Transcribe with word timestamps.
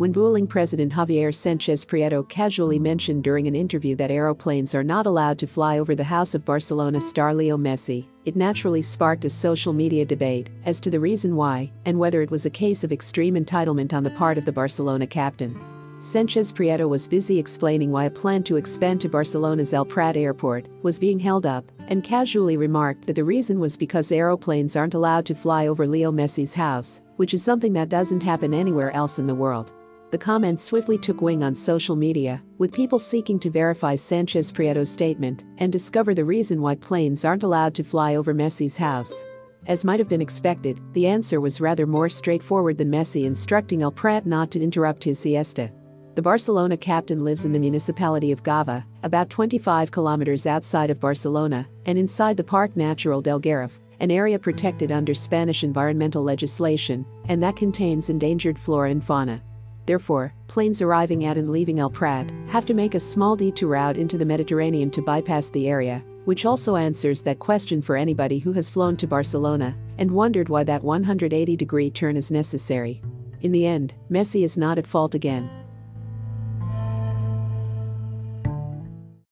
when 0.00 0.12
ruling 0.12 0.46
President 0.46 0.90
Javier 0.90 1.34
Sanchez 1.34 1.84
Prieto 1.84 2.26
casually 2.26 2.78
mentioned 2.78 3.22
during 3.22 3.46
an 3.46 3.54
interview 3.54 3.94
that 3.96 4.10
aeroplanes 4.10 4.74
are 4.74 4.82
not 4.82 5.04
allowed 5.04 5.38
to 5.38 5.46
fly 5.46 5.78
over 5.78 5.94
the 5.94 6.02
house 6.02 6.34
of 6.34 6.42
Barcelona 6.42 6.98
star 6.98 7.34
Leo 7.34 7.58
Messi, 7.58 8.06
it 8.24 8.34
naturally 8.34 8.80
sparked 8.80 9.26
a 9.26 9.28
social 9.28 9.74
media 9.74 10.06
debate 10.06 10.48
as 10.64 10.80
to 10.80 10.88
the 10.88 10.98
reason 10.98 11.36
why 11.36 11.70
and 11.84 11.98
whether 11.98 12.22
it 12.22 12.30
was 12.30 12.46
a 12.46 12.50
case 12.50 12.82
of 12.82 12.92
extreme 12.92 13.34
entitlement 13.34 13.92
on 13.92 14.02
the 14.02 14.08
part 14.12 14.38
of 14.38 14.46
the 14.46 14.52
Barcelona 14.52 15.06
captain. 15.06 15.54
Sanchez 16.00 16.50
Prieto 16.50 16.88
was 16.88 17.06
busy 17.06 17.38
explaining 17.38 17.90
why 17.90 18.06
a 18.06 18.10
plan 18.10 18.42
to 18.44 18.56
expand 18.56 19.02
to 19.02 19.08
Barcelona's 19.10 19.74
El 19.74 19.84
Prat 19.84 20.16
airport 20.16 20.64
was 20.82 20.98
being 20.98 21.18
held 21.18 21.44
up 21.44 21.70
and 21.88 22.02
casually 22.02 22.56
remarked 22.56 23.06
that 23.06 23.16
the 23.16 23.24
reason 23.24 23.60
was 23.60 23.76
because 23.76 24.10
aeroplanes 24.10 24.76
aren't 24.76 24.94
allowed 24.94 25.26
to 25.26 25.34
fly 25.34 25.66
over 25.66 25.86
Leo 25.86 26.10
Messi's 26.10 26.54
house, 26.54 27.02
which 27.16 27.34
is 27.34 27.44
something 27.44 27.74
that 27.74 27.90
doesn't 27.90 28.22
happen 28.22 28.54
anywhere 28.54 28.92
else 28.92 29.18
in 29.18 29.26
the 29.26 29.34
world. 29.34 29.70
The 30.10 30.18
comments 30.18 30.64
swiftly 30.64 30.98
took 30.98 31.22
wing 31.22 31.44
on 31.44 31.54
social 31.54 31.94
media, 31.94 32.42
with 32.58 32.72
people 32.72 32.98
seeking 32.98 33.38
to 33.38 33.48
verify 33.48 33.94
Sanchez 33.94 34.50
Prieto's 34.50 34.90
statement 34.90 35.44
and 35.58 35.70
discover 35.70 36.14
the 36.14 36.24
reason 36.24 36.60
why 36.60 36.74
planes 36.74 37.24
aren't 37.24 37.44
allowed 37.44 37.76
to 37.76 37.84
fly 37.84 38.16
over 38.16 38.34
Messi's 38.34 38.76
house. 38.76 39.24
As 39.68 39.84
might 39.84 40.00
have 40.00 40.08
been 40.08 40.20
expected, 40.20 40.80
the 40.94 41.06
answer 41.06 41.40
was 41.40 41.60
rather 41.60 41.86
more 41.86 42.08
straightforward 42.08 42.76
than 42.76 42.90
Messi 42.90 43.24
instructing 43.24 43.82
El 43.82 43.92
Prat 43.92 44.26
not 44.26 44.50
to 44.50 44.60
interrupt 44.60 45.04
his 45.04 45.20
siesta. 45.20 45.70
The 46.16 46.22
Barcelona 46.22 46.76
captain 46.76 47.22
lives 47.22 47.44
in 47.44 47.52
the 47.52 47.60
municipality 47.60 48.32
of 48.32 48.42
Gavà, 48.42 48.84
about 49.04 49.30
25 49.30 49.92
kilometers 49.92 50.44
outside 50.44 50.90
of 50.90 50.98
Barcelona, 50.98 51.68
and 51.86 51.96
inside 51.96 52.36
the 52.36 52.42
Parc 52.42 52.76
Natural 52.76 53.20
del 53.20 53.40
Garraf, 53.40 53.78
an 54.00 54.10
area 54.10 54.40
protected 54.40 54.90
under 54.90 55.14
Spanish 55.14 55.62
environmental 55.62 56.24
legislation, 56.24 57.06
and 57.28 57.40
that 57.40 57.54
contains 57.54 58.10
endangered 58.10 58.58
flora 58.58 58.90
and 58.90 59.04
fauna. 59.04 59.40
Therefore, 59.86 60.34
planes 60.46 60.82
arriving 60.82 61.24
at 61.24 61.36
and 61.36 61.50
leaving 61.50 61.78
El 61.78 61.90
Prat 61.90 62.30
have 62.48 62.66
to 62.66 62.74
make 62.74 62.94
a 62.94 63.00
small 63.00 63.36
detour 63.36 63.74
out 63.74 63.96
into 63.96 64.18
the 64.18 64.24
Mediterranean 64.24 64.90
to 64.92 65.02
bypass 65.02 65.48
the 65.48 65.68
area, 65.68 66.04
which 66.24 66.44
also 66.44 66.76
answers 66.76 67.22
that 67.22 67.38
question 67.38 67.80
for 67.82 67.96
anybody 67.96 68.38
who 68.38 68.52
has 68.52 68.70
flown 68.70 68.96
to 68.98 69.06
Barcelona 69.06 69.76
and 69.98 70.10
wondered 70.10 70.48
why 70.48 70.64
that 70.64 70.82
180 70.82 71.56
degree 71.56 71.90
turn 71.90 72.16
is 72.16 72.30
necessary. 72.30 73.02
In 73.40 73.52
the 73.52 73.66
end, 73.66 73.94
Messi 74.10 74.44
is 74.44 74.56
not 74.56 74.78
at 74.78 74.86
fault 74.86 75.14
again. 75.14 75.50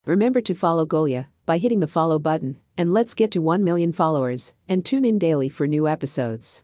Remember 0.06 0.40
to 0.40 0.54
follow 0.54 0.86
Golia 0.86 1.26
by 1.44 1.58
hitting 1.58 1.80
the 1.80 1.86
follow 1.86 2.18
button, 2.18 2.56
and 2.78 2.94
let's 2.94 3.14
get 3.14 3.30
to 3.32 3.42
1 3.42 3.62
million 3.62 3.92
followers, 3.92 4.54
and 4.66 4.84
tune 4.84 5.04
in 5.04 5.18
daily 5.18 5.50
for 5.50 5.66
new 5.66 5.86
episodes. 5.86 6.62